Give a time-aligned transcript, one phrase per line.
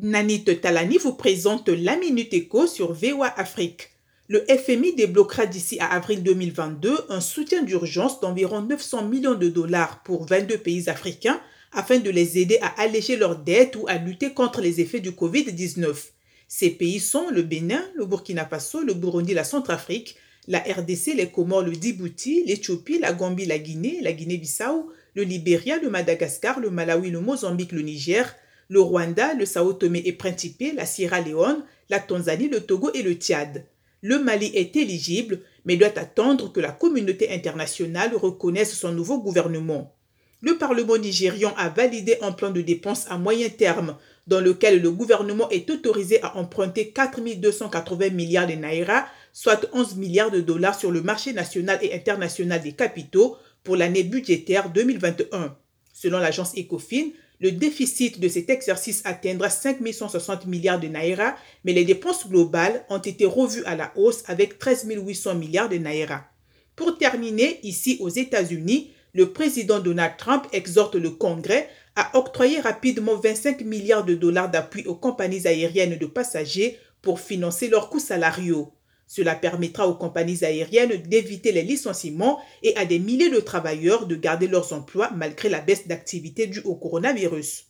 [0.00, 3.90] Nanit Talani vous présente la Minute Éco sur VOA Afrique.
[4.28, 10.04] Le FMI débloquera d'ici à avril 2022 un soutien d'urgence d'environ 900 millions de dollars
[10.04, 11.40] pour 22 pays africains
[11.72, 15.10] afin de les aider à alléger leurs dettes ou à lutter contre les effets du
[15.10, 15.92] Covid-19.
[16.46, 20.14] Ces pays sont le Bénin, le Burkina Faso, le Burundi, la Centrafrique,
[20.46, 25.80] la RDC, les Comores, le Djibouti, l'Éthiopie, la Gambie, la Guinée, la Guinée-Bissau, le Libéria,
[25.82, 28.32] le Madagascar, le Malawi, le Mozambique, le Niger,
[28.68, 33.02] le Rwanda, le Sao Tomé et Principe, la Sierra Leone, la Tanzanie, le Togo et
[33.02, 33.64] le Tchad.
[34.02, 39.94] Le Mali est éligible, mais doit attendre que la communauté internationale reconnaisse son nouveau gouvernement.
[40.40, 43.96] Le Parlement nigérian a validé un plan de dépenses à moyen terme
[44.28, 49.96] dans lequel le gouvernement est autorisé à emprunter 4 280 milliards de naira, soit 11
[49.96, 55.56] milliards de dollars sur le marché national et international des capitaux pour l'année budgétaire 2021.
[55.92, 57.08] Selon l'agence Ecofin,
[57.40, 62.84] le déficit de cet exercice atteindra 5 160 milliards de naira, mais les dépenses globales
[62.90, 66.24] ont été revues à la hausse avec 13 800 milliards de naira.
[66.74, 73.16] Pour terminer, ici aux États-Unis, le président Donald Trump exhorte le Congrès à octroyer rapidement
[73.16, 78.72] 25 milliards de dollars d'appui aux compagnies aériennes de passagers pour financer leurs coûts salariaux.
[79.08, 84.14] Cela permettra aux compagnies aériennes d'éviter les licenciements et à des milliers de travailleurs de
[84.14, 87.67] garder leurs emplois malgré la baisse d'activité due au coronavirus.